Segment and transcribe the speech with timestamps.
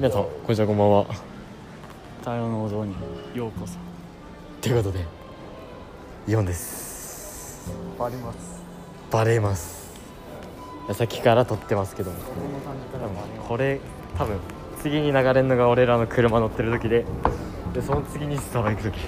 [0.00, 1.04] 皆さんこんにちはこんばんは。
[2.20, 2.94] 太陽の王道に
[3.34, 3.76] ようこそ。
[4.62, 5.04] ということで
[6.26, 7.70] イオンです。
[7.98, 8.38] バリます。
[9.10, 9.92] バレます。
[10.94, 12.12] さっきから撮ってますけど。
[12.12, 12.16] も
[13.46, 13.78] これ
[14.16, 14.38] 多分
[14.80, 17.04] 次に流れるのが俺らの車乗ってる時で。
[17.74, 19.00] でその次にスタバ行く時。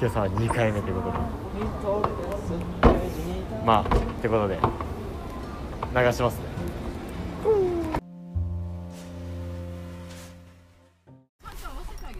[0.00, 1.18] 今日さ2回目ということで。
[3.64, 4.58] まあってことで。
[5.94, 6.49] 流しますね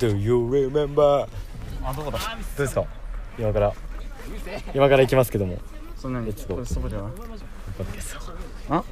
[0.00, 1.28] Do you remember?
[1.84, 2.18] あどこだ？
[2.18, 2.24] ど
[2.56, 2.84] うですか？
[3.38, 3.72] 今から。
[4.74, 5.58] 今から行きますけども。
[5.98, 6.32] そんなに？
[6.32, 7.12] これそこじゃない？
[7.12, 7.22] こ
[7.80, 8.16] れです。
[8.70, 8.82] あ？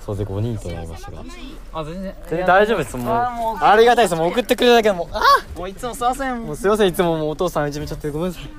[0.00, 1.24] 総勢5人となりましたが。
[1.72, 2.14] あ全然。
[2.28, 2.96] 全然大丈夫です。
[2.96, 3.12] も
[3.60, 4.14] うありがたいです。
[4.14, 5.20] もう送ってくれるだけでもうあ
[5.56, 6.42] もういつもすいません。
[6.44, 6.88] もうすいません。
[6.88, 8.50] いつももうお父さんいじめちゃってごめんなさい。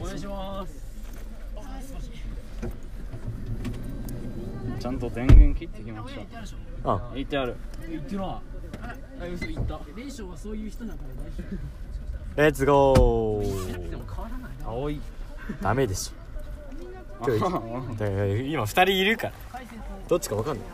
[0.00, 0.82] お願いします。
[4.80, 6.14] ちゃんと電源切ってきまし
[6.84, 6.90] た。
[6.92, 7.10] あ。
[7.14, 7.56] 言ってある。
[7.90, 8.40] 言ってな
[8.82, 9.80] あ嘘言った。
[9.96, 11.44] 連勝はそういう人だから大丈
[12.36, 13.90] レッツゴー夫。
[13.90, 15.00] でも変わらない青い
[15.60, 19.32] ダメでしょ今日今2人いるから
[20.08, 20.66] どっちか分かんない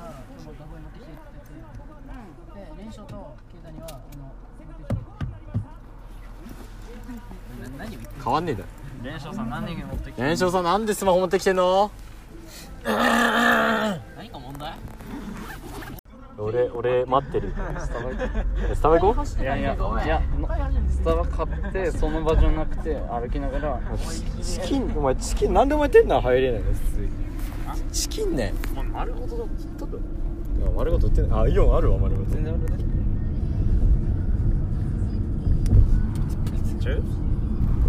[8.25, 8.67] 変わんねえだろ
[9.05, 11.91] 連勝さん何人持ってきて連勝さんなんでスマホ持ってきてんの
[16.39, 17.53] 俺俺待ってる。
[17.53, 18.11] スタバ
[18.77, 19.43] スタバ行こう。
[19.43, 20.23] いやいやいや
[20.89, 23.81] スタバ買って その場じゃなくて歩きながら。
[24.43, 26.67] チキンお前チキンなんでお前店内入れないの？
[26.73, 27.09] 普通に
[27.93, 28.55] チキンね。
[28.93, 29.47] 丸ごとだっ
[29.79, 30.01] とる
[30.59, 32.31] いや丸ごと売ってないあイオンあるわ丸ごと。
[32.31, 32.69] 全然あるね
[36.81, 36.95] ちゃう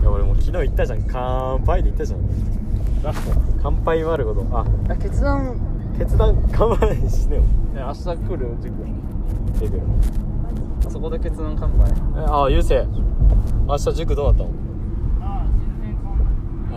[0.01, 1.03] いや俺もう昨日言ったじゃん。
[1.07, 2.21] 乾杯で言ったじゃん。
[3.61, 4.65] 乾杯丸ごとあ。
[4.89, 5.55] あ決断
[5.99, 7.35] 決断乾杯しね。
[7.37, 7.43] よ
[7.75, 8.73] え明日来るよ塾
[9.61, 9.83] えぐる
[10.87, 12.77] あそこで決断乾杯えあゆうせい。
[13.67, 14.49] 明日塾どうだったの？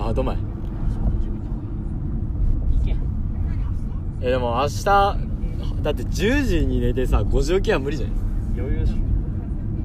[0.05, 0.37] ああどんまい。
[0.37, 0.43] 行
[2.85, 2.97] け。
[4.21, 5.17] えでも明日だ
[5.91, 8.17] って10時に寝てさ5時起きは無理じゃない？
[8.61, 8.95] 余裕し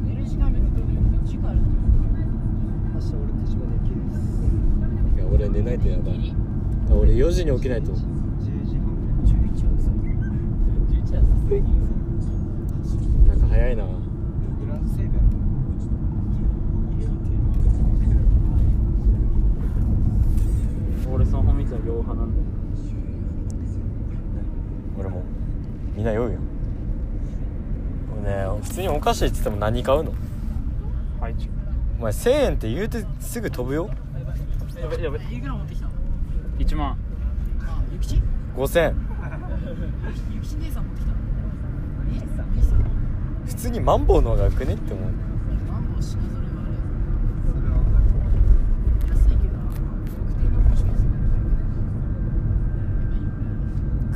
[0.05, 0.81] 寝る時間めくって
[1.25, 1.67] 時間あるって
[2.95, 3.95] 明日俺手島できる
[5.15, 6.35] いや俺寝ないとやばい。
[6.89, 8.87] 俺4時に起きないと10時半
[9.25, 9.31] 11
[9.67, 13.85] は嘘11はさすがになんか早いな。
[21.09, 22.43] 俺スマホ見たら両派なんだよ。
[24.99, 25.23] 俺も
[25.95, 26.37] みんな酔うよ。
[28.21, 30.13] 俺ね普通にお菓子って言っても何買うの？
[31.21, 31.49] はいち
[31.97, 33.89] お前1000円って言うてすぐ飛ぶよ。
[34.81, 35.17] やべやべ。
[35.17, 35.93] いくら持ってきたの
[36.59, 36.97] 1万。
[37.61, 38.21] あゆきち
[38.57, 38.93] ？5000
[40.35, 41.17] ゆきち姉さん持ってきたの
[43.45, 45.06] 普通にマンボウの方がよくねって思う。
[45.69, 46.59] マンボウ品揃えは
[47.47, 48.06] それは分かる
[49.09, 51.18] 安いけど特定のものしか安いやば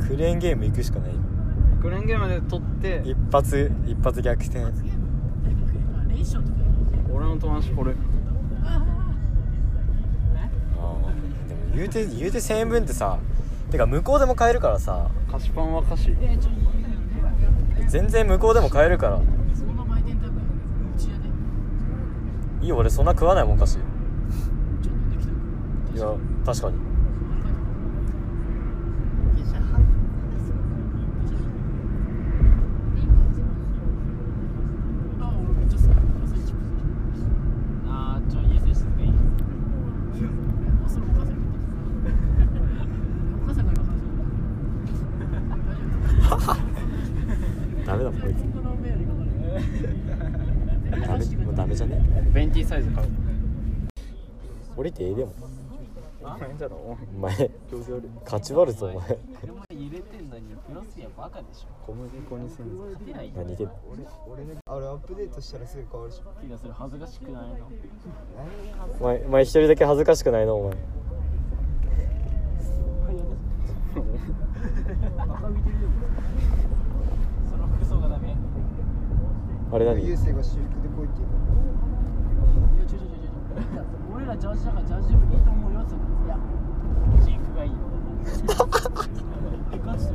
[0.02, 0.08] いよ。
[0.08, 1.12] クレーンゲーム行くしかない
[1.80, 4.64] クレーンゲームで取って一発一発逆転
[7.12, 7.92] 俺の友達これ。
[8.64, 8.76] ああ
[10.78, 13.18] あーでも言うて言うて1000円分ってさ
[13.70, 15.10] てか向こうでも買えるからさ。
[15.30, 16.10] 菓子パンは菓子。
[16.20, 16.50] えちょ
[17.92, 19.20] 全然向こうでも買えるから。
[22.62, 23.80] いいよ俺そんな食わないもんお菓子い
[25.98, 26.06] や
[26.46, 26.76] 確かに
[35.20, 35.86] あ俺めっちゃ好き
[36.24, 36.60] 朝一番
[37.88, 39.12] あーちょ家選手とかいい
[40.86, 41.40] あそれお母さんに
[43.42, 44.02] お母さんが今話
[47.86, 48.38] ダメだもんこいつ。
[51.06, 52.00] ダメもうダメじゃね？
[52.32, 53.08] ベンティサイズ買う
[54.76, 55.32] 降りてええでも。
[56.24, 57.50] あいいんだろお前
[58.24, 59.18] 勝ち割るぞお前。
[59.70, 61.66] 入れてんのにプロスピアバカでしょ。
[61.84, 62.78] 小麦粉にすん
[63.34, 63.66] 何で？
[63.90, 67.68] 俺俺があれアップデートしたらすぐ変わるし気がする恥ずかしくないの
[69.00, 70.54] お前お前一人だけ恥ずかしくないの？
[70.56, 70.76] お前。
[75.26, 75.70] バカ見て。
[75.70, 75.88] る よ
[77.50, 78.36] その服装がダメいや
[79.72, 81.36] あれ何優勢が私服で来いって言うか
[82.88, 83.16] ちょちょちょちょ。
[83.72, 83.82] いや
[84.14, 85.96] 俺らジャージだからジャージいいと思うよってい
[86.28, 86.38] や
[87.20, 87.76] 私服がいいよ
[89.72, 90.12] えガチで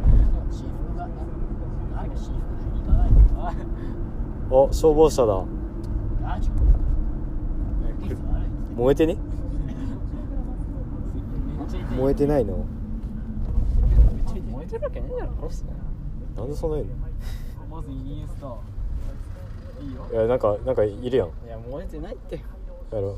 [0.50, 1.08] 私服が
[1.96, 3.18] 何が私服で行かないの
[3.48, 3.50] あ
[4.50, 5.44] お消防車だ。
[8.78, 9.18] 燃えてね？
[11.98, 12.64] 燃えてないの？
[14.52, 15.74] 燃えてるわけねえだろ殺すね
[16.36, 17.76] なんでそんな言うの？
[17.76, 18.56] まずイニエスタ
[19.80, 20.08] いいよ。
[20.12, 21.28] いやなんかなんかいるやん。
[21.28, 22.36] いや燃えてないって。
[22.92, 23.18] やろ。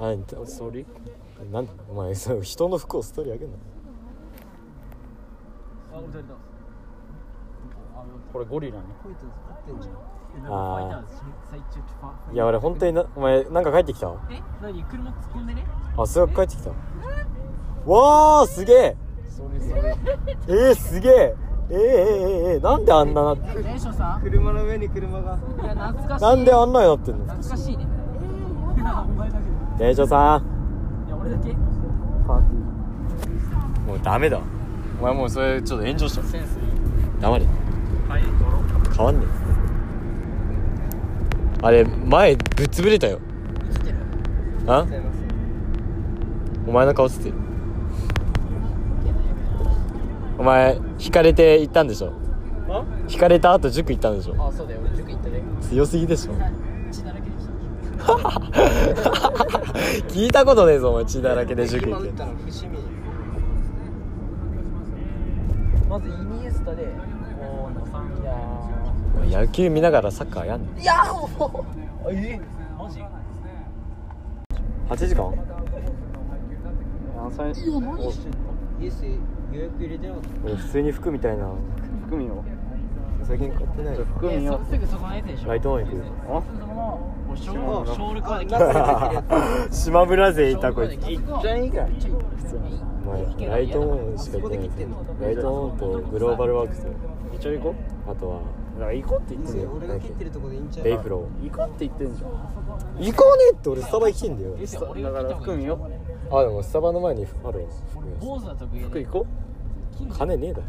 [0.00, 0.14] あ
[0.46, 3.56] ストーリーなんお前そう 人の服をストーリーあげんな。
[5.94, 6.34] あ俺誰だ
[7.96, 8.84] あこれゴリラね。
[9.02, 9.94] こいつ使ってんじゃん。
[10.36, 11.14] えなんかファイターズ
[11.50, 14.42] 最中ファいや俺本当になお前なんか帰ってきたえ？
[14.62, 14.84] 何？
[14.84, 15.64] 車突っ込んでね？
[15.96, 16.70] あすぐ帰ってきた。
[17.90, 18.96] わあすげえ。
[19.28, 19.96] それそれ。
[20.46, 21.34] えー、すげえ
[21.70, 27.86] えー、えー、えー、えー、なんであんななって電車さん車の上に車がいや懐かしいなんであんなになってんの懐かしいね
[28.78, 30.42] お前だけだ店長さ
[31.06, 31.52] いや俺だけ
[32.26, 34.40] パーティんもうダメだ
[35.00, 36.62] お前もうそれちょっと炎上したセンスいい
[37.20, 37.44] 黙れ
[38.08, 38.22] はい
[38.96, 39.48] 変わんねえ
[41.60, 43.20] あれ前ぶっ潰れたよ
[43.70, 43.96] 映ってる
[44.66, 44.86] あ
[46.66, 47.47] お前の顔映ってる
[50.38, 52.12] お前引かれて行ったんでしょ？
[52.70, 54.34] あ引かれた後塾行ったんでしょ？
[54.48, 56.32] あそうだよ俺塾行ったで強すぎでしょ。
[56.90, 57.52] 血だらけでした。
[60.08, 62.08] 聞いたことねえぞお前血だらけで塾行って。
[62.08, 62.52] 今打ったの伏見
[65.88, 66.86] まずイニエスタで
[69.26, 70.66] 大野球見ながらサッカーやんの？
[70.80, 71.64] いやー
[72.10, 72.40] え
[72.78, 73.00] マジ
[74.88, 75.32] ？8時間？
[79.52, 80.28] 予約入れてなかった。
[80.46, 81.46] 俺普通に服みたいな。
[82.04, 82.44] 含みよ
[83.24, 85.48] 最近買ってない含みよすぐそこのやつでしょ。
[85.48, 86.46] ライトオン行くあす。
[86.52, 88.38] ぐそこのもうショあーショールカー
[90.32, 90.92] で 勢いたこいつ。
[91.10, 91.86] いっちゃいいか。
[91.86, 94.70] いい普通にお前ライトオンしか行ってない
[95.20, 96.86] ライトオンとグローバルワークス。
[97.34, 97.74] 一応行こ
[98.10, 100.84] あとはうだから行こうって言ってんだよ俺が切ってるとこでいいんちゃう？
[100.84, 102.30] デイフロ行こうって言ってんじゃん。
[102.30, 102.32] ー
[103.06, 104.54] 行かねえって俺スタバ行きてんだよ。
[105.02, 105.78] だから含みよ
[106.30, 107.68] あでもスタバの前にあるわ。
[108.20, 109.26] 坊服行こ
[110.16, 110.62] 金ねえだ。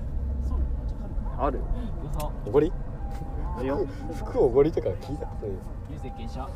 [1.38, 1.60] ある。
[2.18, 2.72] 嘘おごり？
[3.62, 3.86] いいよ。
[4.16, 5.58] 服おごりとか聞いたことない
[5.92, 6.50] 流星傾斜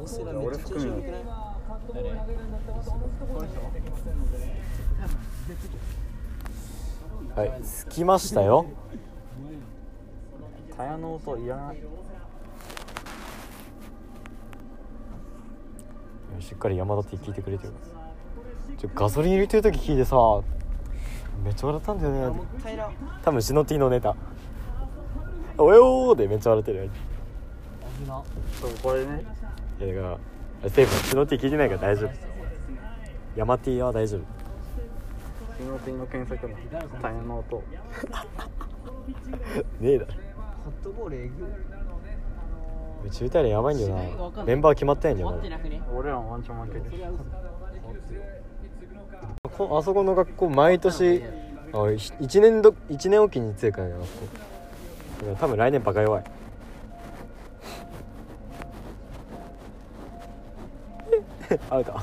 [0.00, 1.24] インスタめっちゃ調子悪くない。
[7.36, 7.48] 誰？
[7.48, 7.62] はい。
[7.88, 8.66] 着きましたよ。
[10.76, 11.78] タヤの音いらない
[16.40, 17.72] しっかり山田って聞いてくれてる。
[18.78, 20.16] ちょガソリン入れてる時聞いてさ
[21.44, 22.40] めっちゃ笑ったんだよね。
[23.22, 24.16] 多分シノティのネタ
[25.58, 26.90] 「およー」でめっちゃ笑ってる
[28.60, 29.24] そうこれね。
[29.80, 30.18] いやだから
[30.66, 32.10] あセーフシノティ聞いてないから大丈夫。
[33.36, 34.20] 山ティは大丈夫。
[35.56, 37.62] 日の手の検索だタヤの音
[39.80, 40.12] ねえだろ。
[40.64, 41.34] ホットボールえぐ
[43.10, 43.94] 中大連やばいんだよ
[44.36, 44.44] な。
[44.44, 45.42] メンバー決まってないんだ終よ
[45.94, 46.82] 俺らもワンチャン負ける。
[49.78, 51.22] あそこの学校毎年
[51.72, 54.02] あ1年ど一年おきに強いからね学
[55.30, 55.36] 校。
[55.40, 56.24] 多分来年バカ弱い。
[61.70, 61.96] アウト。
[61.96, 62.02] あ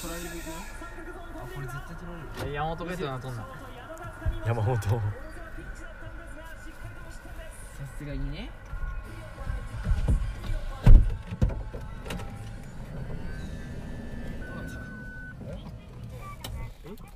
[0.00, 0.46] トライブ行く
[1.36, 2.54] あこれ絶対取られる。
[2.54, 3.46] 山本ベッドなとんな
[4.44, 4.76] 山本。
[4.76, 4.90] さ
[7.98, 8.50] すがにね。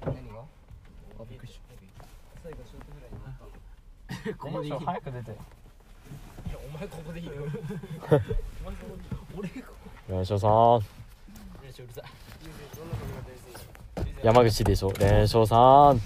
[0.04, 0.40] 何が？
[1.18, 1.60] あびっくりし
[2.42, 7.32] 最後ショートフライにここでいい早く出ていやお前ここでいいよ
[9.36, 9.54] 俺こ
[10.08, 10.48] こよいしょさ
[14.22, 16.00] 山口でしょ連勝さん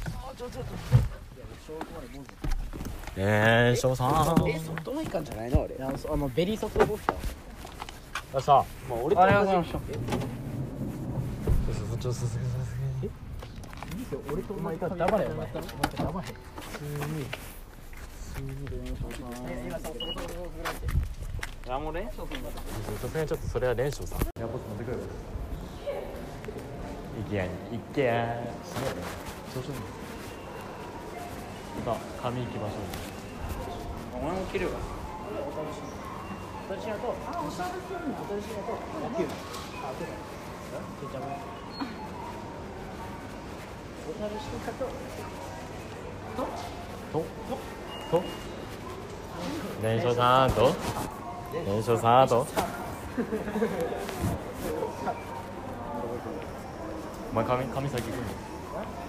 [3.21, 4.09] 連勝さん。
[4.49, 5.69] えソフトマイカンじゃないの？
[5.81, 7.19] ああのベリーソフトボールだよ
[8.39, 9.79] っしゃまあ俺ありがとうございました
[11.91, 12.37] そっちを進めさ
[14.33, 15.61] 俺とお前が黙れお前黙
[16.23, 16.33] れい
[21.69, 22.57] やもう練習するんださ
[23.09, 24.97] すがにちょっとそれは連勝さんエアポ持ってくる
[27.27, 27.49] いけやい
[27.95, 29.01] けやしないで
[29.55, 29.75] 調子いい
[31.85, 32.75] さあ髪いきましょ
[33.09, 33.10] お
[34.21, 34.73] 前も切るわ
[36.69, 40.07] 私だとあおしゃれするの私だと野球あそう？
[40.07, 40.15] だ
[41.03, 41.23] えじゃあ
[44.09, 46.47] おしゃれしてたとう？
[47.13, 47.15] と
[48.11, 48.23] と
[49.83, 50.75] 連勝さんと
[51.53, 52.47] 連勝さんと
[57.33, 58.23] お前髪髪先行くの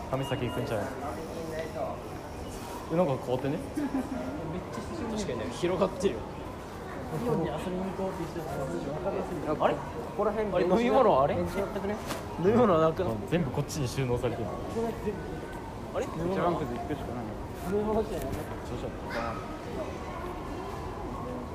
[0.09, 0.81] 髪先行くんちゃう？
[2.97, 3.55] なんか変わってね？
[3.77, 3.87] めっ
[4.71, 4.81] ちゃ
[5.15, 6.19] 確かにね広がってるよ。
[7.11, 8.55] イオンに遊びに行こうって言ってた
[9.51, 9.75] のがあれ？
[9.75, 9.79] こ
[10.17, 10.65] こら辺あれ？
[10.65, 11.35] 飲み物あれ？
[11.35, 16.05] 飲み物はなくなっ全部こっちに収納されてるあれ？
[16.05, 17.27] 飲み一番物くじ行くしかない。
[17.71, 18.87] 飲み物じゃないそう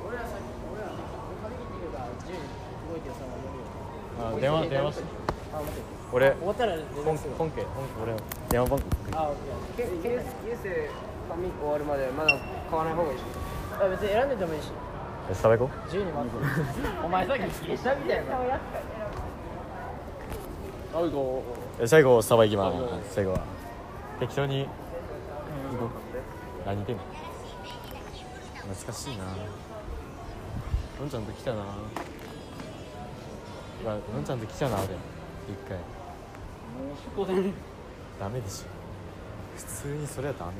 [0.09, 2.45] 俺らさっき俺ら髪切ってるから自由に
[2.93, 3.25] 動いてるさ
[4.17, 5.05] まあ電話電話して。
[5.53, 5.81] あ待って。
[6.13, 7.35] 俺終わったら連本絡する。
[7.37, 7.91] 本家本家。
[8.03, 8.85] 俺の電話番号
[9.17, 9.37] あオッ
[9.77, 10.03] ケー。
[10.03, 10.91] ケケースケース
[11.29, 12.37] 髪終わるまでまだ
[12.71, 13.23] 買わない方がいいし。
[13.79, 14.71] あ別に選んでてもいいし
[15.31, 16.37] えスタバ行こ自由に待って。
[17.05, 18.39] お前さっき消したみたいな。
[20.95, 21.43] あいこ
[21.79, 22.73] うえ最後スタバ行きま
[23.07, 23.15] す。
[23.15, 23.41] 最後は。
[24.19, 24.65] 適当に。
[24.65, 24.69] 行
[25.79, 25.89] こう。
[26.65, 27.03] 何言ってんの。
[28.73, 29.25] 懐かしいな。
[30.99, 31.57] のんちゃんと来たな。
[34.15, 34.85] のんちゃんと来たな俺。
[34.85, 34.89] 一
[35.69, 35.77] 回。
[35.77, 35.83] も
[36.95, 37.53] うそこでね
[38.19, 38.67] ダメでしょ。
[39.59, 40.53] 普通にそれはダメ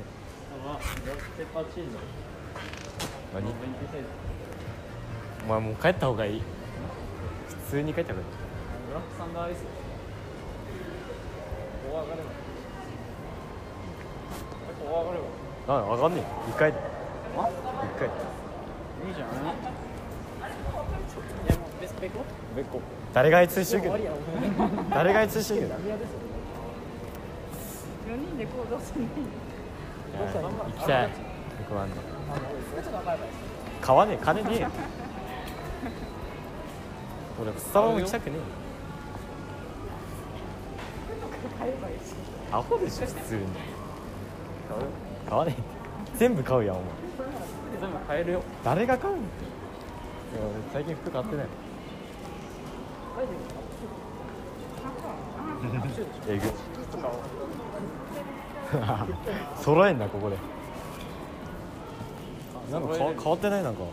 [3.33, 3.51] 何？
[5.45, 6.41] お前もう帰った方がいい。
[7.65, 8.27] 普通に帰った方がいい
[8.87, 9.57] ブラックサンダーアイス
[11.89, 12.23] 怖がれば
[14.89, 15.25] 怖がれば
[15.67, 16.23] あ分かんねえ。
[16.57, 16.77] 回で。
[17.37, 17.51] あ一
[17.99, 18.11] 回い
[19.11, 19.27] いじゃん。
[19.29, 19.33] い
[21.49, 22.23] やもう別別個
[22.55, 22.81] 別個
[23.13, 23.83] 誰があいつしてる
[24.89, 25.73] 誰があいつしてるけど。
[25.73, 26.19] ダメ屋ですよ
[28.07, 29.07] 4人で行動するの
[30.17, 31.07] 行きたい。
[31.07, 31.13] こ
[31.69, 31.95] こあんの
[33.81, 34.67] 買わねえ金ねえ
[37.41, 38.39] 俺スタバも行きたくねえ
[42.51, 43.41] アホでしょ普通に
[45.29, 45.61] 買わねえ
[46.17, 46.87] 全部買うやんお前
[47.79, 49.47] 全部買えるよ誰が買うんってい。
[49.47, 51.45] や俺最近服買ってない。
[56.29, 56.41] えぐ
[59.61, 60.37] 揃えんなここで。
[62.71, 63.83] なんか変わ変わってないなんか。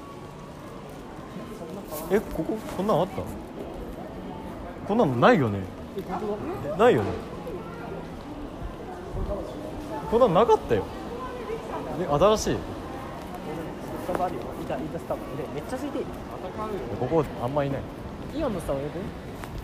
[2.10, 3.22] えこここんなんあった？
[4.88, 5.60] こんなのないよね？
[6.76, 7.10] ないよね？
[10.10, 10.84] こんなのなかったよ。
[12.00, 12.56] え新しい？
[14.04, 14.40] スタバあるよ。
[14.60, 16.04] いたいたスタバでめっちゃ空いてる。
[16.98, 17.80] ここあんまいない。
[18.36, 19.02] イオンのスタバよくね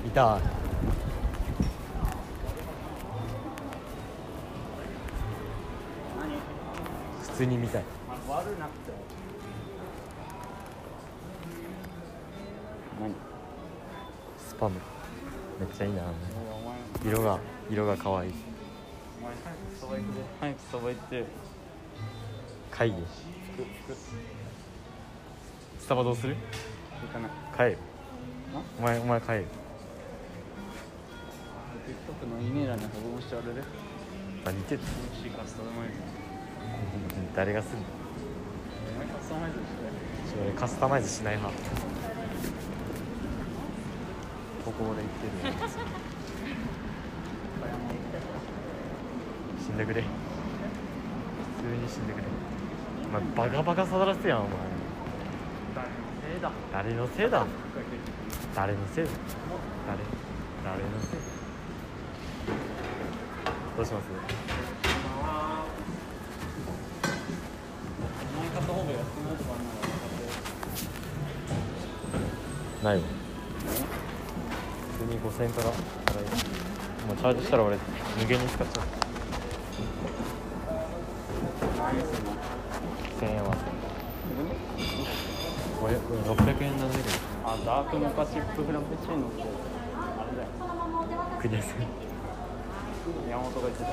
[0.07, 0.38] いた
[7.40, 7.85] 通に見たい。
[8.28, 8.92] 悪なくて
[13.00, 13.14] 何？
[14.38, 14.75] スパム。
[15.59, 16.02] めっちゃいいな。
[17.02, 17.38] 色が
[17.70, 18.32] 色が可愛い。
[19.23, 20.02] お前早くそば行
[20.38, 21.25] 早くそば行って。
[22.70, 22.97] 会議。
[25.78, 26.37] スタバどうする？
[26.37, 27.30] 行かない。
[27.56, 27.78] 帰る。
[28.78, 29.47] お前お前帰る。
[31.88, 33.62] TikTok のイネラに保存してあれで。
[34.44, 35.56] 何言ってんの美味しいカス
[37.35, 37.85] 誰がすんの？
[38.97, 39.71] お前カスタマイズして
[40.35, 41.59] ちょ俺カスタマイズしない派。
[44.64, 45.33] ここ俺言ってる
[49.64, 50.02] 死んでくれ。
[50.02, 50.07] 普
[51.62, 52.25] 通に死んでくれ。
[53.07, 53.11] お
[53.43, 54.50] 前バカバカさらすやんお前。
[54.52, 54.55] え
[56.38, 57.45] えだ誰のせいだ？
[58.55, 59.11] 誰のせいだ？
[59.87, 59.99] 誰？
[60.64, 61.21] 誰のせい？
[61.21, 61.26] だ
[63.76, 64.12] どうしますお
[68.40, 69.59] 前買った方が安くなるとかあん
[72.82, 73.02] ないわ。
[74.99, 76.25] 普通に5000円から払い
[77.06, 77.76] もうチャージしたら俺
[78.18, 78.84] 無限に使っちゃう。
[83.20, 83.54] 1000円は。
[85.80, 87.08] これ600円なんだけど。
[87.44, 90.49] あダークモカチップフラペチーノってあれだよ。
[91.40, 91.64] 国安
[93.28, 93.87] 山本が言ってた。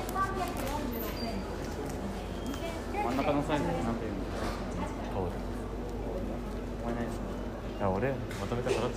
[2.98, 4.18] 真ん中のサイズなんていうの
[5.14, 5.22] そう
[6.82, 7.18] お前ないですい
[7.80, 8.90] や俺まとめて払っちゃう。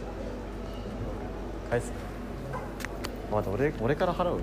[1.70, 1.92] 返す。
[3.32, 4.38] また俺俺から払う。
[4.38, 4.40] よ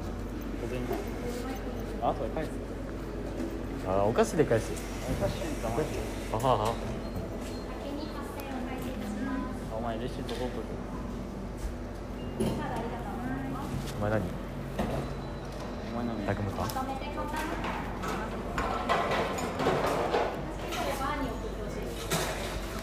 [2.02, 2.50] あそれ返す。
[3.88, 4.70] あお菓子で返す。
[5.10, 5.86] おかしい黙って
[6.32, 6.74] あはは。
[9.76, 10.50] お前レシートどこ
[13.98, 14.22] お前何
[15.92, 16.62] お前何宅務か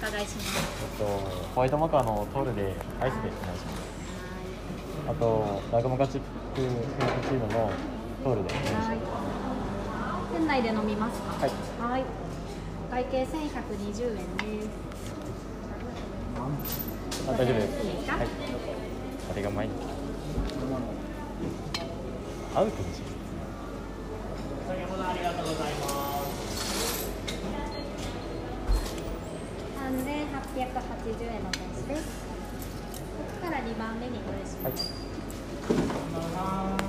[0.03, 0.45] お伺いします。
[0.81, 1.05] えっと
[1.54, 3.81] ホワイトマカーのトールでアイスでお願いします
[5.09, 6.21] あとラグモカチッ
[6.53, 7.71] プフチーノの
[8.23, 8.99] トールでお願いしますはい。
[10.37, 11.29] 店内で飲みますか。
[11.43, 11.49] はい
[11.81, 12.03] はい。
[12.87, 14.69] お会計千百二十円です。
[17.27, 18.17] あ大丈夫ですいいですか？
[18.17, 18.27] はい
[19.31, 19.71] あれが前に
[22.53, 23.04] アウトでしょ
[31.25, 32.25] 円のお出しです。
[33.17, 34.91] ここから2番目にお願いします、
[36.35, 36.84] はい。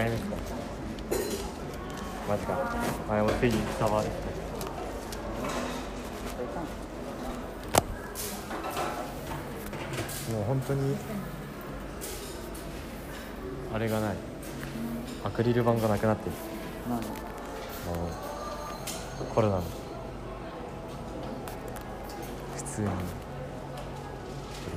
[0.00, 0.36] 回目ですか。
[2.26, 2.76] マジか。
[3.08, 4.08] 前もついにスタバで
[10.32, 10.96] もう本当に
[13.74, 14.14] あれがない
[15.24, 16.32] アクリル板がなくなってる
[16.88, 17.02] 何も
[19.20, 19.62] うコロナの
[22.56, 22.92] 普通にこ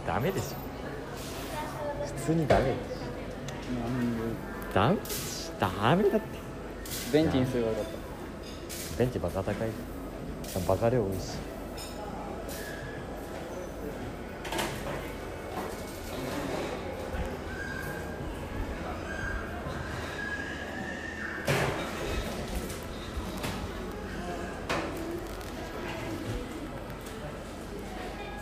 [0.05, 2.92] れダメでしょ普通にダメでしょ
[4.73, 4.97] ダメ
[5.59, 6.27] ダメだって。
[7.11, 8.97] ベンチにすればよかった。
[8.97, 9.69] ベンチバカ高い。
[10.67, 11.37] バカ量多いし。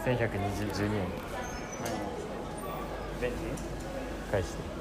[0.03, 0.91] 1112円。
[3.21, 3.35] ベンチ？
[4.31, 4.80] 返して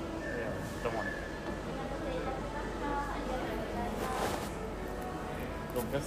[5.90, 5.98] 135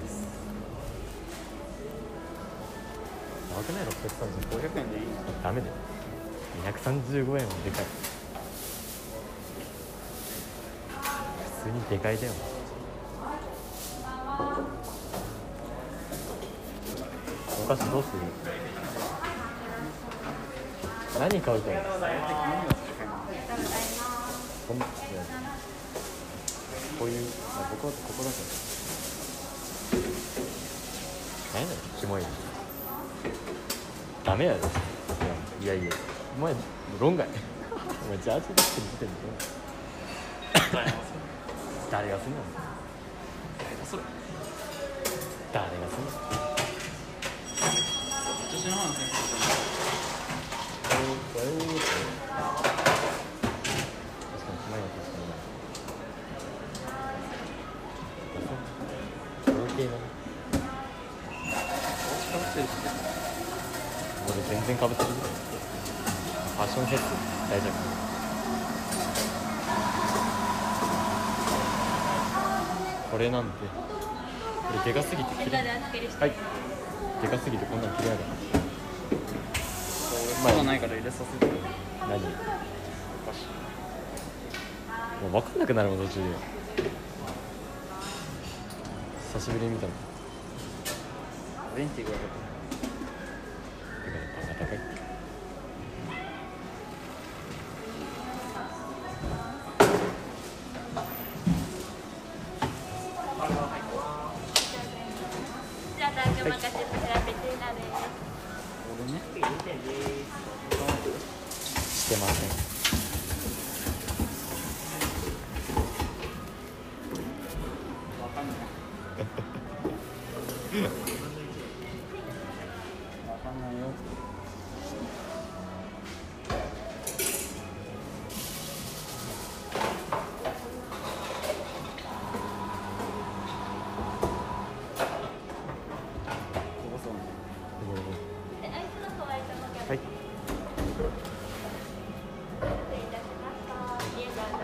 [0.00, 0.26] です。
[3.50, 3.90] やばくない635
[4.50, 5.04] 500円でいい
[5.44, 5.72] ダメだよ。
[6.72, 7.84] 235円もでかい。
[11.44, 12.32] 普通にでかいだよ。
[17.62, 18.57] お菓子どうする？
[21.18, 21.80] 何買うかよ
[24.68, 24.84] こんこ
[27.06, 28.36] ういう、まあ、僕はここだけ。
[28.36, 28.44] ど
[31.54, 32.22] 何やねんキモい
[34.24, 34.60] ダメやで。
[35.62, 35.92] いやいやいや
[36.38, 36.54] お前
[37.00, 39.14] 論外お前ジャージ出してる時点で。
[41.90, 42.36] 誰がすんの
[45.52, 46.37] 誰がすんの
[64.68, 65.08] 全然かぶってる。
[65.08, 67.04] ファッションセット
[67.48, 67.72] 大丈夫。
[73.10, 73.50] これなんて。
[73.64, 73.64] こ
[74.84, 76.32] れでかすぎて着れないはい。
[77.22, 78.18] でかすぎてこんなん着れない
[80.44, 81.46] まだないから入れさせて
[82.02, 82.20] 何？
[82.20, 82.28] も
[85.28, 86.24] う分かんなくなるもん途中で。
[89.32, 89.92] 久しぶりに見たの。
[91.74, 92.47] ベンチがよかっだ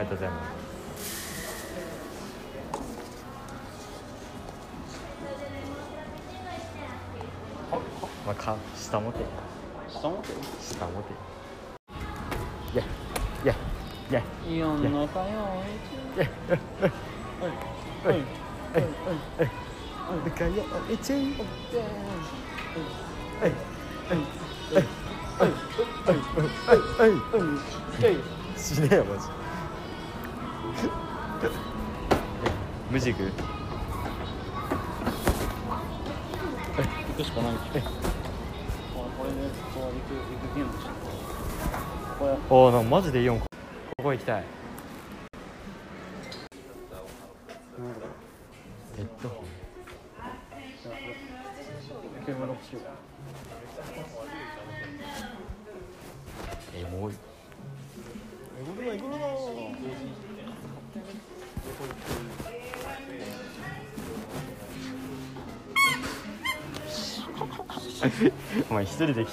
[0.04, 0.64] りがとうございます
[8.26, 9.18] まあ、か下もて
[9.90, 10.28] 下持て
[10.62, 11.12] 下もて
[12.72, 12.84] いや
[13.44, 13.54] いや
[14.10, 16.26] いやイオンのかよいや
[18.02, 18.22] はいはい
[20.08, 20.52] なんかよ
[20.90, 21.34] えちん
[28.56, 29.43] 死ねよマジ
[32.94, 33.28] 無ジグ行
[37.16, 37.54] くしかない。
[37.54, 39.36] これで
[39.74, 40.90] こう行く行くゲームでしょ
[42.20, 43.46] これおおなんかマジでイオンこ
[44.00, 44.44] こ行きたい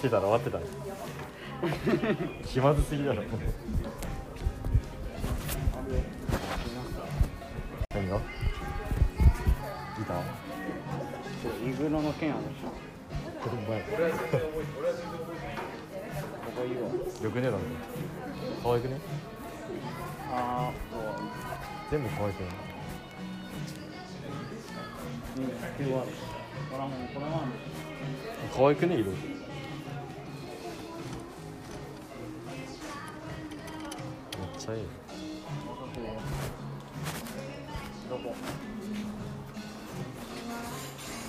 [0.01, 0.65] 前一人で来てたら終わってたね。
[2.45, 3.21] 気まずすぎだろ。
[7.93, 8.17] 何が？
[8.17, 10.21] ギター？
[11.69, 12.69] イグロの剣あるでしょ。
[13.41, 13.87] これ前こ
[16.57, 16.81] こいいわ。
[17.23, 17.57] よくねなんだ
[18.63, 18.99] 可愛くね？
[20.33, 20.71] あ
[21.91, 22.49] 全部可愛くね？
[28.55, 29.11] 可愛くね色
[34.71, 34.77] めっちゃい。
[34.77, 34.79] い
[38.09, 38.33] どこ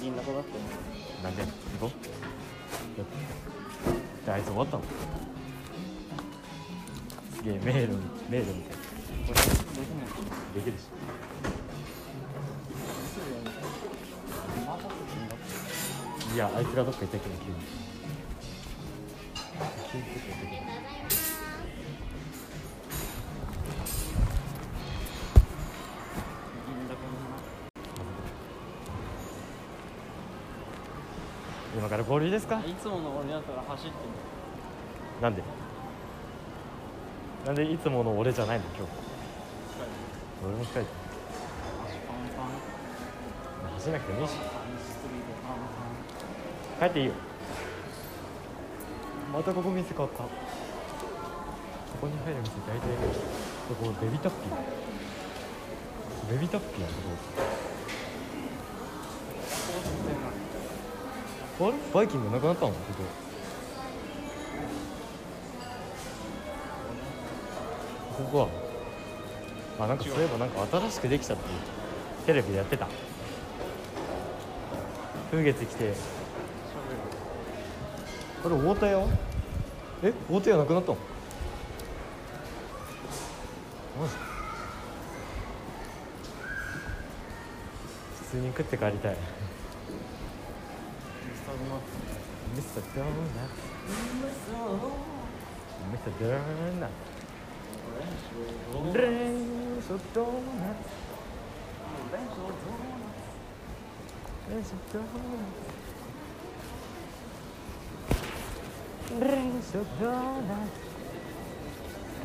[0.01, 0.51] 銀だこだって
[1.23, 1.43] なんで？
[1.43, 1.49] 行
[1.81, 1.91] こう。
[4.27, 4.83] であいつ終わったの？
[7.37, 7.97] すげえ迷路に
[8.31, 8.77] 迷路みたい。
[9.27, 9.47] これでき
[9.89, 10.07] ない
[10.55, 10.83] できるし。
[16.35, 17.57] いやあいつがどっか行ったけど急に。
[19.93, 20.62] 急にどっか行ったけど
[32.13, 32.61] 合流ですか？
[32.61, 33.97] いつもの俺だったら走ってる。
[35.23, 35.43] なんで？
[37.47, 38.65] なんでいつもの俺じゃないの？
[38.77, 38.93] 今日。
[40.45, 40.91] 俺も控えて
[42.07, 43.73] パンパン。
[43.77, 44.35] 走んなくてもいいし。
[46.81, 47.13] 帰っていいよ。
[49.33, 50.25] またここ店変わった。
[50.25, 50.29] こ
[51.99, 52.89] こに入る店大体
[53.71, 56.31] ここベビタッピー。
[56.31, 57.43] ベビタッピーやんここ
[61.69, 62.77] あれバイキングなくなったのこ
[68.19, 68.49] こここは。
[69.81, 71.45] あなんかそういえばなんか新しくできたって
[72.27, 72.89] テレビでやってた。
[75.31, 75.95] 風月来て。
[78.45, 79.07] あれ大田屋
[80.03, 80.13] え？
[80.31, 80.99] 大田屋なくなったの？
[84.01, 84.15] マジ？
[88.25, 89.17] 普通に食って帰りたい。
[92.75, 93.51] ミスタードーナツ
[95.91, 96.35] ミスタードー
[96.81, 96.91] ナツ
[98.99, 99.31] レン
[99.83, 100.27] ソドー
[100.59, 100.75] ナツ
[104.51, 105.07] レンソドーナ
[109.07, 110.11] ツレンソドー
[110.49, 110.67] ナツ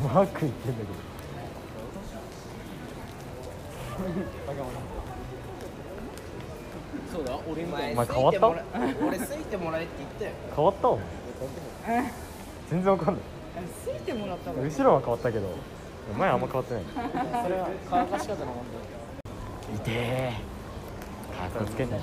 [0.02, 0.90] マーク言ってんだけど
[7.50, 8.48] 俺みお前変わった？
[8.48, 10.32] 俺ついてもらえって言ったよ。
[10.56, 10.90] 変わった？
[10.90, 11.06] お前
[12.70, 13.24] 全然わかんない。
[13.84, 15.48] ついてもらったの後ろは変わったけど。
[16.18, 16.84] 前あんま変わってない。
[17.44, 18.56] それは乾かし方の問
[19.76, 20.34] 痛え。
[21.38, 21.98] かっこつけんな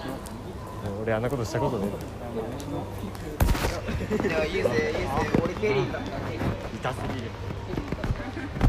[1.02, 1.88] 俺あんなことしたことね
[4.28, 5.08] 題いやゆうせいゆう
[5.42, 7.30] 俺ケリーだ痛すぎる。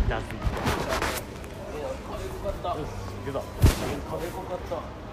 [0.08, 0.46] 痛すぎる。
[2.56, 2.90] よし
[3.26, 3.44] 行くぞ。
[4.10, 5.05] 壁濃かった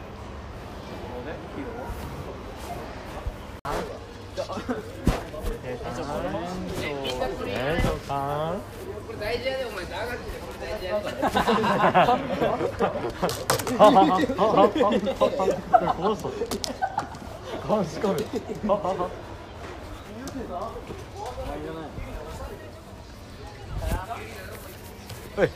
[25.36, 25.50] はい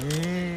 [0.00, 0.55] うー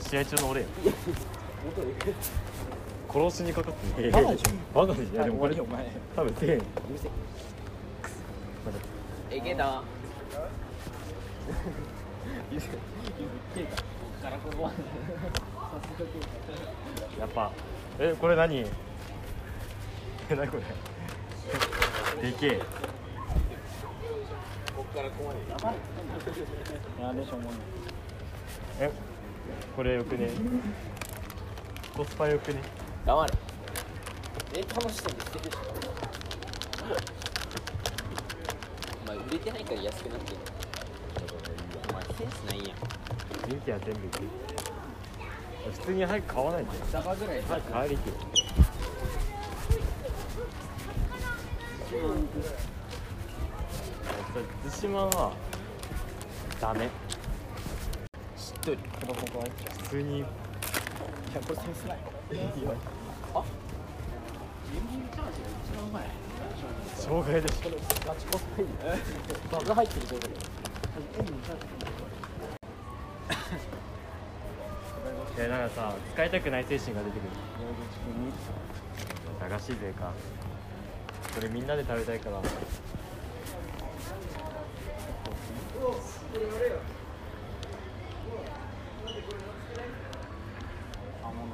[0.00, 0.66] 試合中の俺や
[3.12, 4.80] 殺しにかかってるバカでしょ。
[4.80, 5.64] バカでしょいやでもこれ多
[6.24, 6.58] 分せえ。
[17.18, 17.50] やっぱ
[17.98, 18.58] えこれ何？
[18.58, 18.66] え
[20.36, 20.56] 何こ
[22.22, 22.30] れ？
[22.30, 22.60] でけえ。
[27.00, 27.52] やでしょもう
[28.80, 28.90] え
[29.76, 30.28] これよくね。
[31.96, 32.60] コスパよくね。
[33.06, 33.32] 黙れ。
[34.54, 35.58] え楽しそうにしてるでしょ
[39.04, 40.36] お前売れてないから安くなってる
[41.90, 42.78] お前センスないやん。
[43.48, 44.20] 人気は全部いく
[45.72, 46.72] 普通に早く買わないと。
[46.92, 48.14] ダバぐらい早く買いに行くよ
[54.62, 55.32] 対島は
[56.60, 56.88] ダメ
[58.68, 59.46] しっとり子供が
[59.80, 66.02] 普通にいやこれセンスないあゲームチャージが一番うまい
[66.94, 67.76] 障害でしこれ
[68.06, 68.66] ガチコスプレ
[69.50, 77.30] バグ入ってる状態でエンジンチャージょいやなんかさ使いたくない精神が出てくる
[79.40, 80.12] 駄菓子勢か
[81.34, 82.42] これみんなで食べたいから。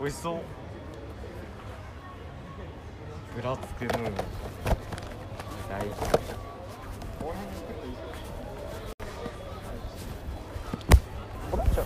[0.04, 0.40] 美味しそう。
[3.34, 4.12] グラつくムーン。
[5.70, 5.98] 大好き
[11.50, 11.84] これちゃ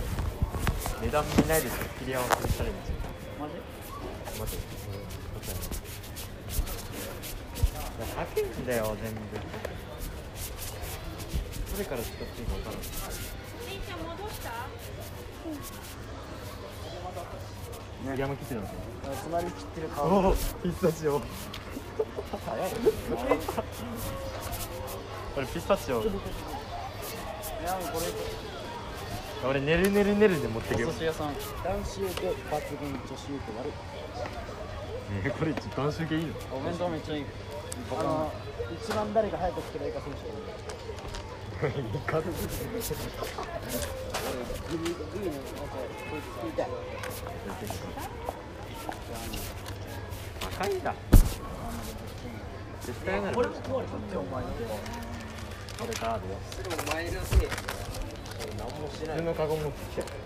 [1.01, 2.91] 値段見ないでしょ切り合わせにチャレンジ？
[3.39, 3.53] マジ。
[4.37, 5.61] 待ってこれこっちやな
[8.25, 9.19] 高いんだよ全部
[11.71, 12.85] どれから使っていいか分からない
[18.05, 18.79] ね、山切ってるんですよ
[19.23, 21.19] つまり切ってる顔ピスタチオ。
[22.45, 22.71] 早い
[25.35, 26.01] これピスタチオ。
[26.01, 26.11] いや
[27.91, 30.89] これ俺ねるねるねるで持ってくよ。
[30.89, 31.33] お寿司屋さん。
[31.63, 32.33] 男子受け抜
[32.79, 33.71] 群女子受け悪い。
[35.23, 36.33] ねこれ男子受けいいの？
[36.57, 37.25] お弁当めっちゃいい。
[37.91, 38.31] あの
[38.81, 42.21] 一番誰が早く作れるか選手 いいか
[53.39, 56.35] も壊れたってお前これカードよ。
[56.51, 57.39] それお前のせい
[58.57, 59.15] 何もしない。
[59.15, 60.19] 普通のカゴ持ってきて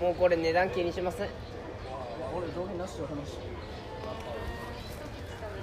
[0.00, 1.28] もうこれ値段気にしません
[2.78, 3.38] なしよ話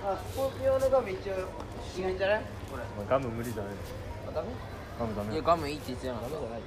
[0.05, 1.47] あスポーツ用のガム一応
[1.97, 2.41] 違うんじゃない？
[2.69, 2.83] これ。
[2.83, 3.69] まあガム無理だね
[4.29, 4.49] あダメ
[4.99, 5.33] ガムダメ。
[5.33, 6.13] いやガムいいって言ってた。
[6.13, 6.59] よダメじゃない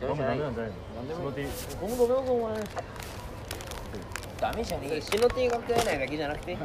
[0.00, 0.76] ガムダメなんじゃないの。
[0.94, 1.42] なんでもその手
[1.80, 2.64] ゴムゴムよお前
[4.40, 6.56] ダメじゃねえ死の定が食えないだけじゃなくて。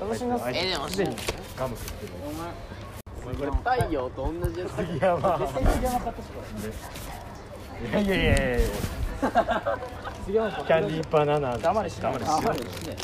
[0.00, 0.48] 楽しみます。
[0.48, 1.16] えでもすでに
[1.58, 2.12] ガム食ってる。
[2.26, 4.76] お前これ太陽と同じやつ。
[4.76, 6.28] 杉山絶対杉山買ったし。
[6.30, 6.40] こ
[7.82, 8.68] れいやいやいやいや
[10.28, 11.56] キャンディーバナナ。
[11.56, 12.96] 黙れし黙れし黙れしない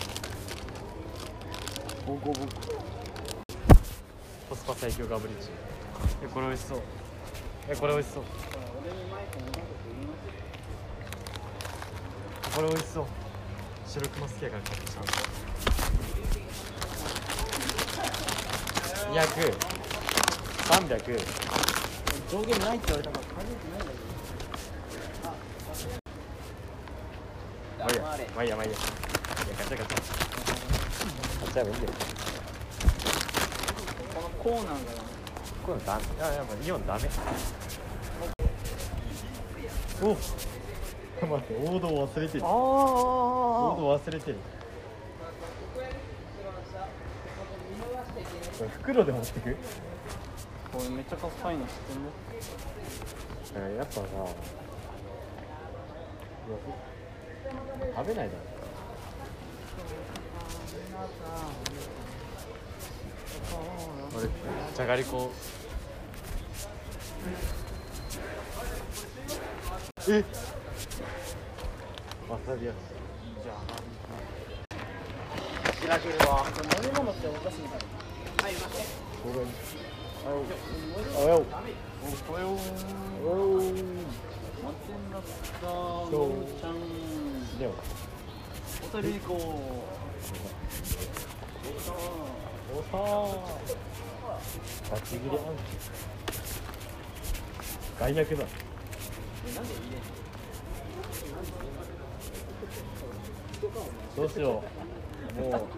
[2.06, 2.40] ボコボコ
[4.50, 5.48] コスパ最強ガブリッチ。
[6.22, 6.80] えこれ美味しそう。
[7.70, 8.24] えこれ美味しそう。
[12.54, 13.06] これ美味しそう
[13.87, 15.00] 白熊好きやから買ってきた。
[19.14, 19.56] 200
[20.64, 21.18] 300
[22.30, 24.04] 上限ないって言われたから軽くないんだけど
[25.24, 25.34] まあ
[27.90, 28.86] いいやまあいいやまあいいやいや
[29.58, 29.96] ガチャガチャ。
[31.40, 31.92] 買っちゃえばいいんだよ
[34.14, 34.70] このコーナーが
[35.66, 37.00] こういうのダメいやっぱイオンダメ
[41.22, 44.36] お待って王道忘れてるあ王道忘れてる
[48.58, 49.56] これ袋で持ってく
[50.72, 51.72] これめっちゃかっこいいの知っ
[53.52, 54.00] てんのやっぱさ
[57.96, 58.38] 食べないだろ。
[64.16, 64.28] 俺
[64.74, 65.30] じゃがりこ。
[70.08, 70.24] え？
[72.28, 72.74] わさび味。
[75.80, 76.46] 白汁は。
[76.82, 77.58] 飲み物っておかしい。
[77.64, 77.78] か
[78.44, 78.50] ら
[79.24, 79.48] ごめん
[80.26, 80.28] お
[81.28, 81.44] よお。
[82.40, 82.52] よお。
[83.24, 83.70] よ
[84.62, 85.20] 待ってんだっ
[85.60, 85.72] たの
[86.26, 86.72] んちゃん
[87.58, 87.74] でも
[88.82, 89.34] ホテル行こ
[92.74, 93.74] うおさー。
[94.90, 95.40] バチ切れアンチ
[97.98, 98.44] 外役だ
[104.16, 104.62] どうしよ
[105.36, 105.68] うもうなんか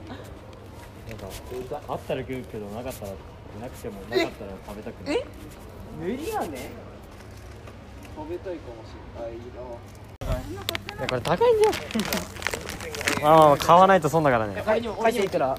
[1.88, 3.12] あったら食うけどなかったら
[3.60, 5.24] なくてもなかったら食べたくない
[6.00, 6.70] 無理やね
[8.16, 9.42] 食べたいかもしれないな
[10.46, 11.72] いやこれ高いんだよ。
[13.22, 14.54] まあまあまあ買わないと損だからね。
[14.60, 14.80] う返
[15.12, 15.58] していくら。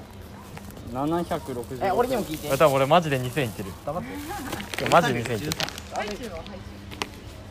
[0.92, 2.48] 760え俺にも聞いて。
[2.48, 3.70] 多分俺マジで2000いってる。
[3.84, 4.08] 黙って。
[4.80, 5.52] いやマジで2000いってる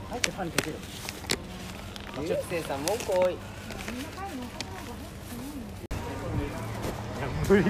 [0.09, 0.77] 入ってパンにかける
[2.25, 3.33] 熟成さんも来い。
[3.33, 3.37] い
[7.21, 7.63] や無理。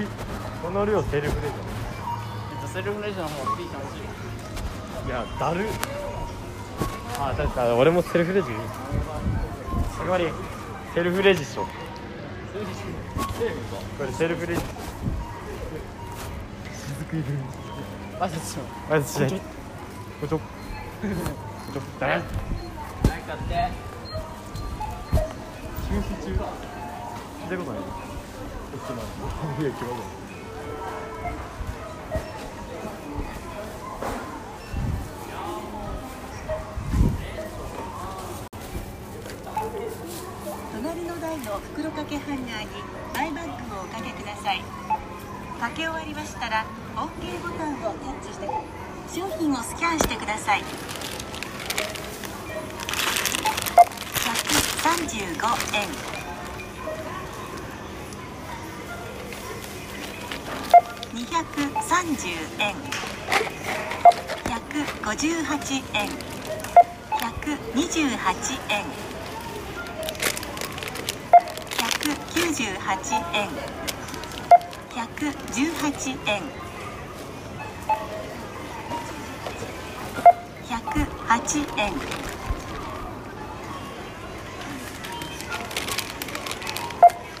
[0.62, 1.48] この量セルフで
[2.66, 5.22] じセルフレジの方がいいかもしれない。
[5.22, 5.66] ゃんいやだる
[7.20, 8.48] あ確か俺もセルフレジ。
[8.48, 10.28] つまり
[10.94, 11.70] セルフレジっしょこ
[14.04, 14.62] れセルフレジ。
[17.10, 17.24] 雫いる
[18.20, 18.62] 挨拶しよ。
[18.90, 19.30] あいつしない
[20.20, 20.38] こちょ。
[20.38, 20.44] こ
[21.72, 23.70] ちょ誰なんかって。
[25.88, 26.30] 休止中。
[26.30, 27.80] 聞いたことない
[46.08, 46.64] りましたら
[46.96, 48.46] OK ボタンをタッチして
[49.14, 50.62] 商品をスキャンしてください。
[54.82, 55.28] 135
[55.76, 55.88] 円。
[61.14, 62.74] 230円。
[64.44, 66.08] 158円。
[67.20, 68.84] 128円。
[71.76, 73.87] 198円。
[75.18, 76.42] 118円。
[80.68, 81.92] 108円。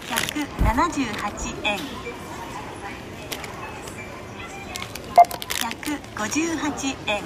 [0.08, 1.78] 178円。
[6.16, 7.22] 158円。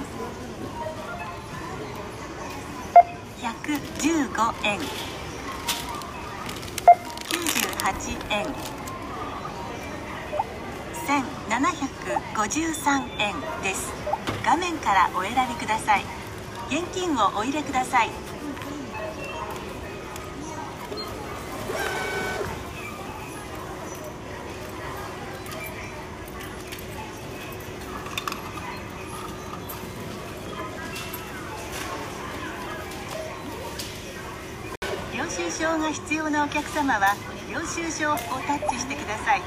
[3.41, 4.81] 115円。
[7.31, 8.82] 98円。
[11.07, 13.93] 1753円です。
[14.45, 16.05] 画面からお選びください。
[16.69, 18.11] 現金をお入れください。
[35.15, 37.15] 領収証が必要なお客様は
[37.51, 39.43] 領収書をタッチしてください。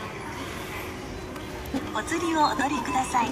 [1.97, 3.29] お釣りをお取りください。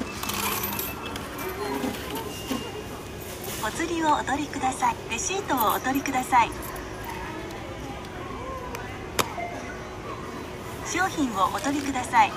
[3.66, 4.96] お釣りをお取りください。
[5.12, 6.52] レシートをお取りください。
[10.86, 12.32] 商品をお取りください。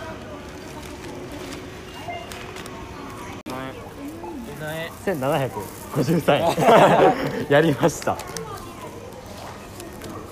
[5.04, 8.18] 1753円やりました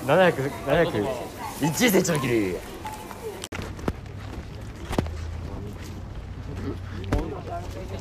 [0.05, 1.07] 700 700
[1.63, 2.57] 一センチの切り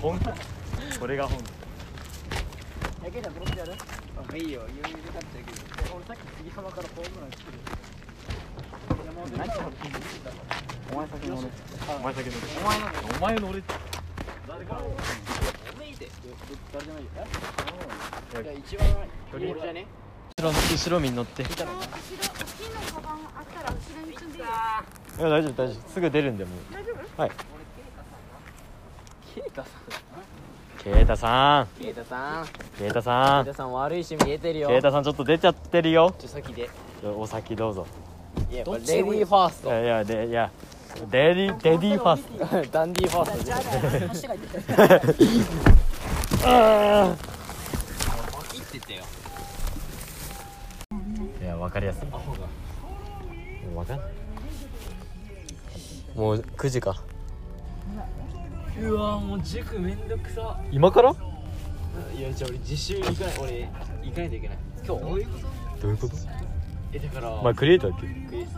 [0.02, 0.20] 本
[1.04, 1.38] これが本。
[3.12, 3.74] けじゃんブロックやる？
[4.40, 5.96] いいよ余裕で勝ったけど。
[5.98, 7.60] 俺さっき杉浜からホームラン来てる。
[9.36, 9.60] 何し
[10.94, 12.88] お前先に俺お前先のお前の
[13.18, 13.64] お前の俺
[14.48, 14.84] 誰からお
[15.78, 16.08] めいで
[16.72, 17.10] 誰じゃないよ
[18.66, 18.88] 一番
[19.30, 19.86] 距離俺じゃね
[20.38, 21.42] 後ろ後ろに乗って。
[21.42, 24.48] い後ろ大きいのカバンあったら後ろに積んでいいよ
[25.20, 25.90] や大丈夫大丈夫。
[25.90, 26.74] すぐ出るんでもう。
[26.74, 27.22] 大丈夫？
[27.24, 27.32] はい。
[29.36, 29.74] ケイタさん？
[30.84, 31.68] ケイタさん。
[31.82, 32.48] ケイタさん。
[32.78, 33.46] ケイタさん。
[33.46, 34.68] ケイタさん悪いし見えてるよ。
[34.68, 36.14] ケイタさんちょっと出ちゃってるよ。
[36.20, 36.70] ちょ先で。
[37.06, 37.88] お先どうぞ。
[38.52, 40.52] いやレディーファースいやいやでいや
[41.10, 42.46] デディデディファースト。
[42.46, 43.44] トダンディーファースト。
[43.46, 43.56] じゃ
[46.46, 47.16] ああ
[51.42, 52.08] いや分かりやすい。
[52.10, 52.20] も
[53.72, 54.08] う分かんない。
[56.16, 57.02] もう9時か
[58.80, 60.60] うわもう塾めんどくさ。
[60.72, 61.16] 今から？
[62.18, 63.70] いやじゃあ俺自習行かない俺
[64.04, 64.58] 行かないといけない。
[64.86, 65.04] 今日。
[65.04, 65.82] どういうこと？
[65.82, 66.16] どういうこと
[66.94, 68.08] えだからまあクリエイターだっけ？
[68.08, 68.54] クリス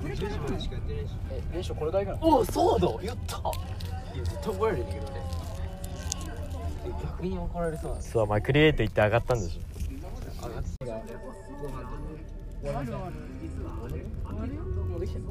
[0.00, 1.10] クリエイト10時までしかやってないし。
[1.30, 2.12] え練習これだけな？
[2.16, 3.36] のおそうだやった。
[3.38, 5.20] いや絶対怒られるんだけど俺
[6.86, 9.60] え逆に怒られそうなんですそうまあクリエイト行って上がったんでしょ。
[10.46, 10.62] 上がっ
[12.62, 12.80] ても
[14.96, 15.24] うできてる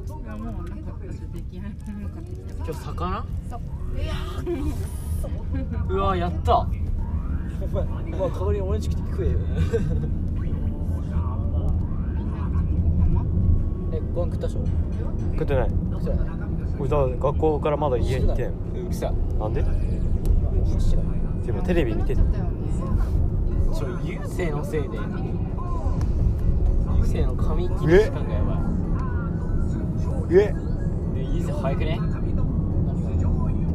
[2.57, 3.25] 今日魚
[5.89, 6.65] うわやったお
[7.67, 9.39] 前お前代わりに俺ち来て食えよ
[13.93, 14.65] えご飯食ったでしょ
[15.33, 15.69] 食ってない
[16.01, 16.15] それ？
[16.77, 16.89] これ？
[16.89, 19.69] だ学校からまだ家にいてんうるさなんでも
[20.65, 21.01] う走ら
[21.45, 24.89] でもテレビ見てたちょ優勢のせいで
[27.03, 28.61] 優勢の髪切る時間がやば
[30.31, 30.33] え？
[30.33, 30.55] いで
[31.35, 31.99] 優勢早くね？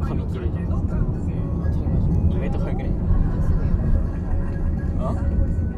[0.03, 0.59] 髪切るの
[2.33, 2.91] 意外と早くね？
[5.01, 5.14] あ？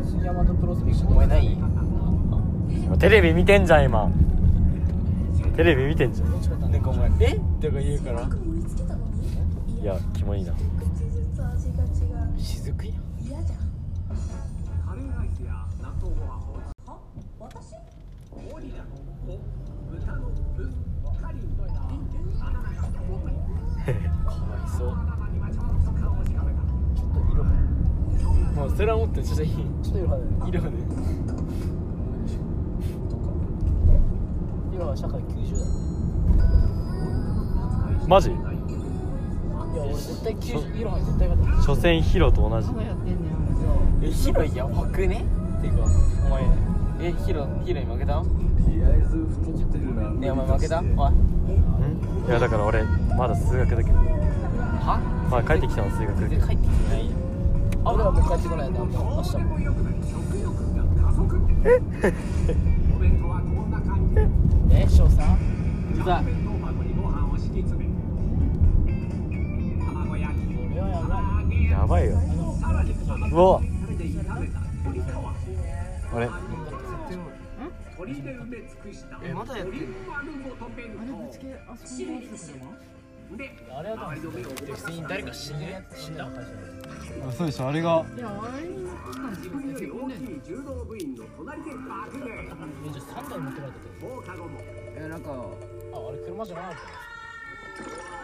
[0.05, 1.59] 杉山とプロスペクションお前ない？
[2.99, 4.09] テレビ見てんじゃん今。
[5.57, 6.31] テレビ見てんじゃん。
[6.71, 7.35] なんかお前え？
[7.61, 8.29] とか言うから。
[9.83, 10.53] いやキモいな
[28.61, 30.71] もうそれはもっとちょっといいちょっと色派だよ色ね
[34.75, 35.63] 色は社会90だ
[38.07, 38.29] マジ？
[38.29, 38.39] いや
[39.83, 42.69] 俺絶対90色は絶対勝った所詮ヒロと同じ。
[44.03, 45.25] えヒロやばくね？
[45.59, 45.85] っていうか
[46.27, 46.43] お前。
[47.01, 48.29] えヒロヒロに負けたね
[50.31, 50.81] お前負けた？
[50.81, 50.85] おい。
[50.85, 50.89] ん
[52.29, 52.85] いやだから俺
[53.17, 53.97] まだ数学だけど。
[53.97, 55.01] は？
[55.31, 56.47] まあ帰ってきたの数学だけど。
[56.47, 57.13] 帰ってきてないよ。
[57.17, 57.21] あ
[57.85, 58.71] 俺はもう帰ってこない。
[58.71, 59.59] んだもう明日も。
[64.73, 64.87] え？
[64.89, 65.37] 翔さん
[66.01, 66.23] うざや
[70.07, 70.21] ばい
[71.71, 72.13] やばいよ
[73.31, 73.61] うわ
[76.15, 76.29] あれ
[79.23, 79.35] え？
[79.35, 79.87] まだやってんの
[83.73, 84.21] あれは多分
[85.09, 86.31] 誰か死んで死んだあ
[87.33, 88.05] そうでしょあれが。
[88.17, 88.43] じゃあ3
[93.31, 93.73] 台持ってかれ
[94.97, 95.35] えなんかあ
[96.09, 96.79] あれ車じゃなかった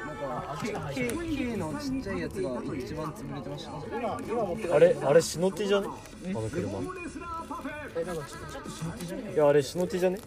[0.06, 3.80] なんかあっちが入ってる K のちっちゃいやつが一番潰れてました今
[4.28, 5.88] 今持ってかあれあれシノティじゃね？
[6.28, 6.78] あの車。
[7.98, 9.32] えなんかちょっとちょっと死ぬ気じゃね？
[9.32, 10.18] いやあれシノティじゃね？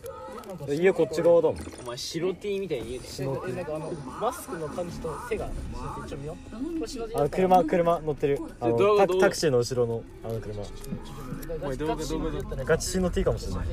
[0.70, 3.92] 家こっち側だもんお前白 T みたいに言うえなんかえなんかあの
[4.22, 6.80] マスクの感じと背が死ぬ気ちょっと見よう。
[6.80, 8.40] これ死ぬ気あの車車乗ってる。
[8.60, 10.64] あのタタクシーの後ろのあの車。
[11.68, 11.96] おい動画
[12.66, 13.66] ガチシノティかもしれない。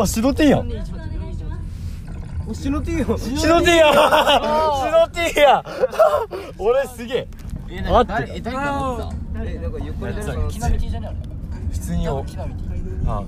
[0.00, 0.70] あシノティやん。
[2.48, 4.00] おシノ T よシノティやシ
[4.90, 5.64] ノティや
[6.58, 7.28] 俺すげえ。
[7.68, 9.44] えなんか誰え誰か乗ってた？
[9.44, 11.16] えなんか横にやつ誰か乗ってキナミティじゃねあれ
[11.72, 12.12] 普通にあ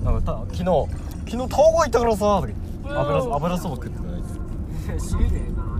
[0.03, 0.63] なんかた昨日
[1.33, 2.19] 昨日タオがいたからさ。
[2.19, 5.39] とか言って油油そば食ってたら死ぬで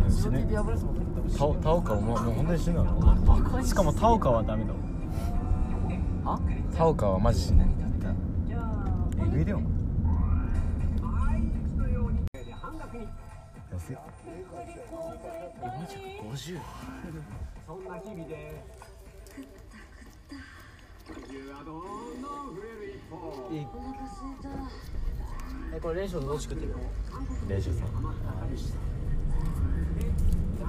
[0.09, 4.73] 死ぬ死ぬで破れそうなタオタオカはもうもう本当に死ぬのしかもタオカはダメだ
[6.25, 6.39] あ？
[6.75, 7.67] タオカはマジ死ぬえ
[9.29, 9.61] ぐいだよ。
[11.03, 11.39] お前
[13.73, 13.95] 安い
[16.23, 16.59] 450
[25.75, 26.75] えこれ練習どっち食ってる
[27.49, 27.85] 練習さ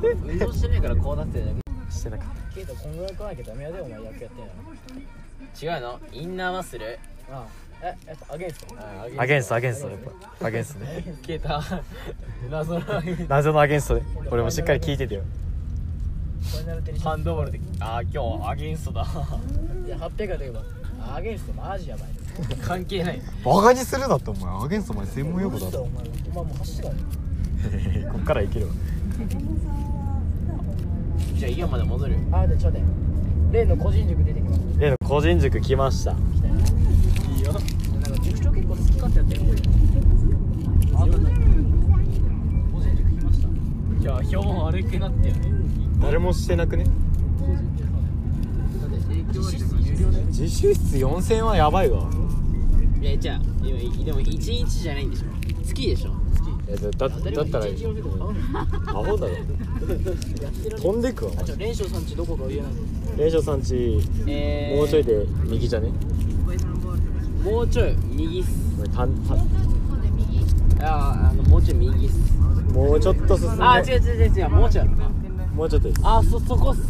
[0.03, 1.53] 運動してないからこうなってるだ
[1.91, 4.31] してなかっケイトこんぐらい来なきゃダメやでお前野球やってんの。
[5.59, 6.01] け違うの。
[6.13, 6.99] インナーマッスル。
[7.31, 7.47] ああ。
[7.83, 8.75] えやっぱアゲンスト？
[8.77, 9.55] たアゲンスト。
[9.57, 9.99] アゲンストやっ
[10.41, 10.47] ぱ。
[10.47, 11.17] アゲンストね。
[11.23, 11.63] ケータ
[12.51, 12.85] 謎の
[13.29, 14.03] 謎のアゲンストね。
[14.31, 15.23] 俺もしっかり聞いててよ。
[17.03, 17.61] ハンドボールで。
[17.81, 19.03] あー今日アゲンストだ。
[19.85, 20.63] いや800やと言えば
[21.17, 22.09] アゲンストマジやばい
[22.63, 23.23] 関係ない。
[23.45, 25.83] バカにするなってお前アゲンストお前専門用語だろ。
[25.83, 26.95] お前お前もう走ってたよ
[28.13, 28.73] こっからいけるわ。
[31.37, 32.17] じゃあ家まで戻る。
[32.33, 32.83] あでちょうだい。
[33.53, 34.61] 例の個人塾出てきます。
[34.79, 36.13] 例の個人塾来ました。
[36.13, 36.15] い
[37.39, 37.53] いよ。
[37.53, 37.69] なんか
[38.23, 39.63] 塾長結構好き勝手やってるっぽいよ
[40.97, 41.11] あん。
[41.11, 41.23] た個
[42.81, 43.49] 人塾来ました。
[44.01, 45.41] じゃあ標本悪くなってよね
[46.01, 46.85] 誰もしてなくね？
[46.85, 46.93] だっ
[48.91, 48.97] て
[49.33, 50.25] 実施室有料だよ。
[50.27, 52.11] 自習室4000円はやばいわ
[53.05, 55.27] いやじゃあでもでも1日じゃないんでしょ。
[55.63, 56.11] 月でしょ。
[56.67, 58.19] いやだだだったら一日400と。
[58.81, 59.35] かアホだろ。
[60.79, 61.33] 飛んでくわ。
[61.39, 62.73] あちょ練習さんちどこか言えない
[63.19, 64.79] 練習さんちえー。
[64.79, 65.93] もうちょいで右じゃね？
[67.45, 68.91] もうちょい右っす。
[68.97, 69.35] たんた
[70.87, 72.19] ああのもうちょい右っす。
[72.73, 73.63] もうちょっと進んで。
[73.63, 74.89] あ違う違う違う違うもうちょい
[75.55, 76.01] もうちょっとです。
[76.03, 76.81] あそそこっす。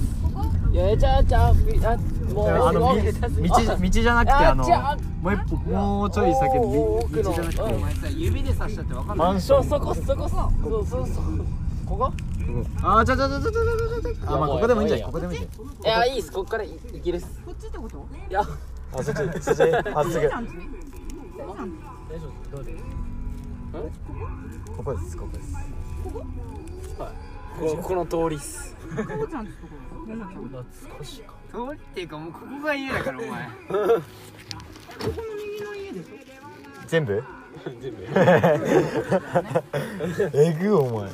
[0.73, 1.99] いやじゃあじゃあみあ
[2.37, 4.64] あのみ道道じゃなくてあの
[5.22, 10.47] もう一歩もうちょい先道じゃなくてうんさ指で刺したって分かんマンションそそこそこそ
[10.78, 11.24] うそうそう。
[11.87, 12.12] ここ？
[12.82, 20.45] あーちょちょちょちょちょちょちょあまあここでもいいんじゃないここでもいいんじゃないいやいいっすこっからいいけるっすこっちってこといやあそっちそっちあすぐ練習
[22.53, 22.74] どうで
[24.76, 25.55] ここですここです
[26.05, 26.24] ここ
[27.61, 28.74] の通りっす。
[30.98, 31.78] 少しか通り？
[31.78, 33.48] っていうかもうここが家だからお前。
[36.86, 37.22] 全部？
[37.80, 38.07] 全部。
[40.34, 41.11] えぐお前。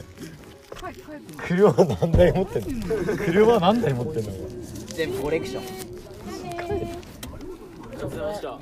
[1.47, 2.97] 車何台持ってんの？
[3.17, 4.33] 車何台持ってんの？
[4.89, 5.63] 全部コレクション。
[8.03, 8.59] お疲れ様でした。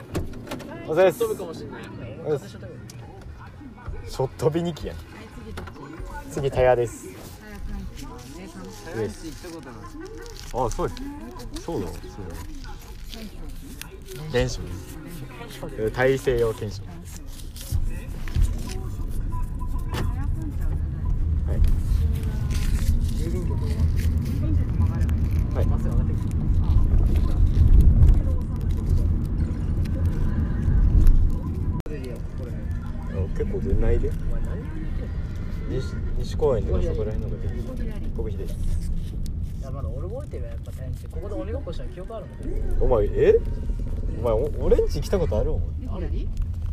[0.89, 1.19] お疲れっす。
[1.21, 1.83] 飛ぶかもしれない
[4.09, 4.95] ショットビニキや
[6.31, 7.09] 次タイヤです
[8.97, 9.79] です行ったことない
[10.67, 10.89] あそう。
[10.89, 11.03] です
[11.63, 11.99] そうだそう
[14.33, 14.61] だ練習？
[15.95, 16.89] 大西洋憲章は
[21.55, 21.57] い。
[25.55, 25.67] はい。
[25.67, 26.29] まっすぐ上がってくる
[33.37, 34.11] 結構出ないで。
[36.19, 37.88] 西公園とかそこら辺のが出てる。
[38.19, 38.49] 僕秀い
[39.63, 42.83] やまだ俺覚えてるよやっぱ大変ってここで鬼ごっこした記憶あるもん。
[42.83, 43.35] お前え
[44.19, 46.11] お前お俺んち来たことあるお前あれ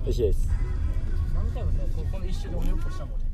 [0.07, 0.49] えひです
[1.35, 3.25] 何回もねここの一周で鬼ごっこしたもんね。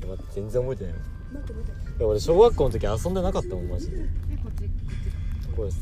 [0.00, 3.98] 待って全然覚えてないわいや俺小学校の時遊んでなかったもんマジで。
[5.54, 5.80] これです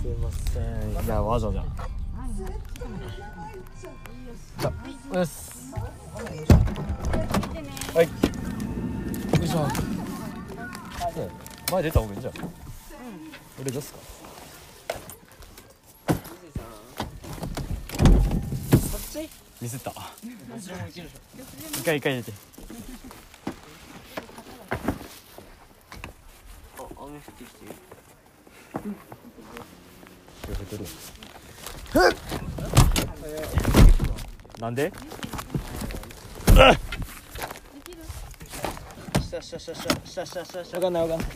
[0.00, 0.62] すいません。
[1.04, 1.64] いやわざわざ
[2.36, 4.72] じゃ
[5.12, 5.30] あよし
[7.94, 11.28] はいよいしょね
[11.72, 12.34] 前出た方がいいんじゃん
[13.60, 13.98] 俺出すか
[19.60, 19.92] ミスった
[21.72, 22.32] 一回一回入れて
[26.78, 27.74] あ雨降ってきてるよ。
[30.60, 30.84] けてる
[34.60, 34.92] なんで？
[39.20, 41.28] したしたしたしたしたしたしたしたわかんないわかんない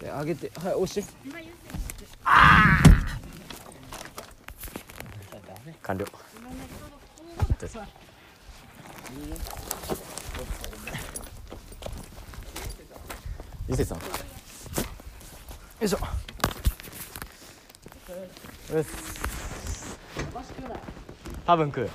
[0.00, 1.04] 上げてはい押して
[5.82, 6.06] 完了
[13.68, 13.98] 伊勢さん
[15.84, 15.98] いしょ。
[18.74, 18.86] よし。
[21.46, 21.90] 多分食う。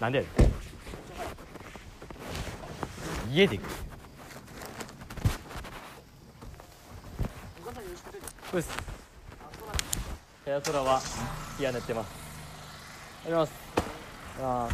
[0.00, 0.30] なんでやね
[3.30, 3.32] ん。
[3.32, 3.62] 家で食
[8.52, 8.56] う。
[8.56, 8.66] よし。
[10.44, 11.00] 部屋空は
[11.58, 12.08] 冷や寝てます。
[13.24, 13.52] やります。
[14.42, 14.68] あ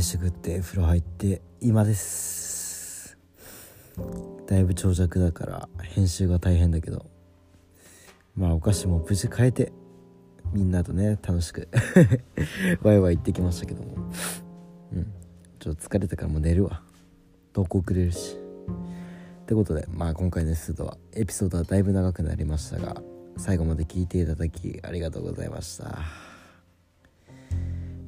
[0.00, 3.18] 飯食って風呂入って今です。
[4.46, 7.04] だいぶ長尺だから編集が大変だけど。
[8.34, 9.72] まあお菓子も無事変えて
[10.54, 11.68] みんなとね楽しく。
[12.80, 14.10] ワイワイ行ってきましたけども。
[14.94, 15.12] うん。
[15.58, 16.82] ちょっと疲れたからもう寝るわ。
[17.52, 18.36] 投稿くれるし。
[19.42, 23.02] ってことでまあ今回のエピソードはエピソードはだいぶ長くなりましたが
[23.36, 26.29] 最後まで聞いていただきありがとうございました。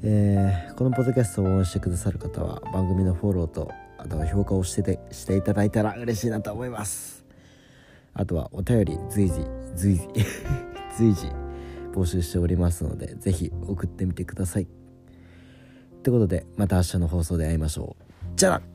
[0.04, 7.24] えーこのポッドキャストを応援してくださる方は番組のフォローとあとは評価をしててしていただいたら嬉しいなと思います。
[8.14, 9.46] あとはお便り随時
[9.76, 10.08] 随時
[10.98, 11.28] 随時
[11.94, 14.64] 募集しておりますので是非送ってみてください。
[14.64, 14.66] っ
[16.02, 18.04] てことでまた明日の放送で会いましょう。
[18.34, 18.71] じゃあな。